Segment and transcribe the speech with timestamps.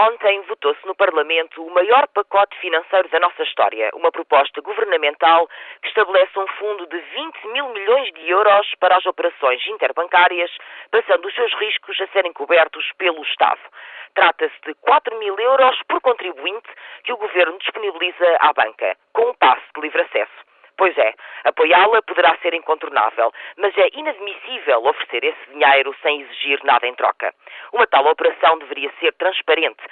[0.00, 5.48] Ontem votou-se no Parlamento o maior pacote financeiro da nossa história, uma proposta governamental
[5.82, 10.56] que estabelece um fundo de 20 mil milhões de euros para as operações interbancárias,
[10.92, 13.58] passando os seus riscos a serem cobertos pelo Estado.
[14.14, 16.68] Trata-se de 4 mil euros por contribuinte
[17.02, 20.48] que o Governo disponibiliza à banca, com um passe de livre acesso.
[20.78, 26.86] Pois é, apoiá-la poderá ser incontornável, mas é inadmissível oferecer esse dinheiro sem exigir nada
[26.86, 27.34] em troca.
[27.72, 29.82] Uma tal operação deveria ser transparente,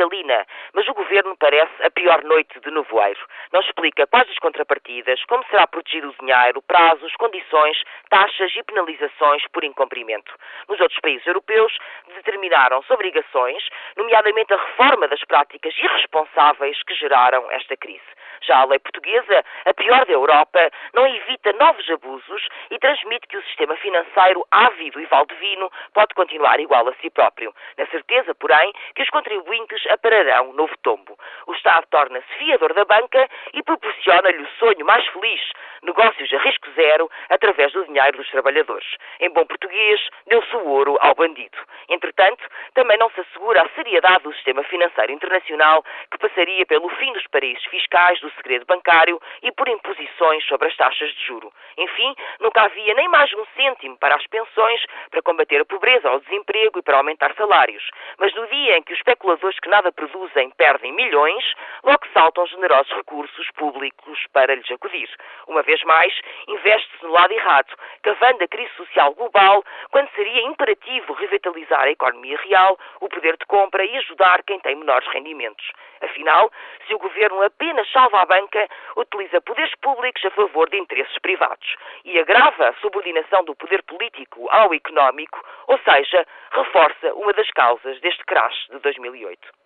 [0.00, 3.20] cristalina, mas o governo parece a pior noite de nevoeiro.
[3.52, 9.46] Não explica quais as contrapartidas, como será protegido o dinheiro, prazos, condições, taxas e penalizações
[9.52, 10.34] por incumprimento.
[10.68, 11.76] Nos outros países europeus
[12.14, 13.62] determinaram-se obrigações,
[13.96, 18.00] nomeadamente a reforma das práticas irresponsáveis que geraram esta crise.
[18.42, 23.36] Já a lei portuguesa, a pior da Europa, não evita novos abusos e transmite que
[23.36, 28.72] o sistema financeiro ávido e valdevino pode continuar igual a si próprio, na certeza, porém,
[28.94, 31.18] que os contribuintes apararão novo tombo.
[31.46, 35.40] O Estado torna-se fiador da banca e proporciona-lhe o sonho mais feliz,
[35.82, 38.88] negócios a risco zero, através do dinheiro dos trabalhadores.
[39.20, 41.58] Em bom português, deu-se o ouro ao bandido.
[41.88, 47.12] Entretanto, também não se assegura a seriedade do sistema financeiro internacional, que passaria pelo fim
[47.12, 51.52] dos paraísos fiscais, do segredo bancário e por imposições sobre as taxas de juro.
[51.76, 56.16] Enfim, nunca havia nem mais um cêntimo para as pensões, para combater a pobreza ou
[56.16, 57.88] o desemprego e para aumentar salários.
[58.18, 61.44] Mas no dia em que os especuladores que nada produzem perdem milhões,
[61.82, 65.08] logo saltam generosos recursos públicos para lhes acudir.
[65.46, 66.12] Uma vez mais,
[66.48, 72.36] investe-se no lado errado, cavando a crise social global, quando seria imperativo revitalizar a economia
[72.38, 75.70] real, o poder de compra e ajudar quem tem menores rendimentos.
[76.00, 76.50] Afinal,
[76.88, 81.76] se o governo apenas salva a banca, utiliza poderes públicos a favor de interesses privados
[82.04, 88.00] e agrava a subordinação do poder político ao económico, ou seja, reforça uma das causas
[88.00, 89.59] deste crash de 2008.